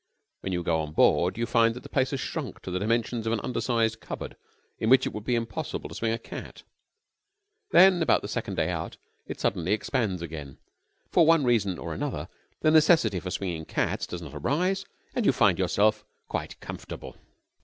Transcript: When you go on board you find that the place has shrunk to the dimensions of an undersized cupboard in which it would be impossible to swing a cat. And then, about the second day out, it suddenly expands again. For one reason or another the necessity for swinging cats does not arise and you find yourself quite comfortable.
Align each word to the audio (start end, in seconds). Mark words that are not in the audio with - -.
When 0.39 0.51
you 0.51 0.63
go 0.63 0.81
on 0.81 0.93
board 0.93 1.37
you 1.37 1.45
find 1.45 1.75
that 1.75 1.83
the 1.83 1.87
place 1.89 2.09
has 2.09 2.19
shrunk 2.19 2.61
to 2.63 2.71
the 2.71 2.79
dimensions 2.79 3.27
of 3.27 3.33
an 3.33 3.39
undersized 3.43 3.99
cupboard 4.01 4.35
in 4.79 4.89
which 4.89 5.05
it 5.05 5.13
would 5.13 5.23
be 5.23 5.35
impossible 5.35 5.89
to 5.89 5.93
swing 5.93 6.11
a 6.11 6.17
cat. 6.17 6.63
And 7.71 7.97
then, 7.99 8.01
about 8.01 8.23
the 8.23 8.27
second 8.27 8.55
day 8.55 8.71
out, 8.71 8.97
it 9.27 9.39
suddenly 9.39 9.73
expands 9.73 10.23
again. 10.23 10.57
For 11.11 11.23
one 11.23 11.43
reason 11.43 11.77
or 11.77 11.93
another 11.93 12.29
the 12.61 12.71
necessity 12.71 13.19
for 13.19 13.29
swinging 13.29 13.65
cats 13.65 14.07
does 14.07 14.23
not 14.23 14.33
arise 14.33 14.85
and 15.13 15.23
you 15.23 15.31
find 15.31 15.59
yourself 15.59 16.03
quite 16.27 16.59
comfortable. 16.59 17.15